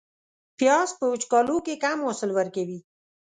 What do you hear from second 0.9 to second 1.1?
په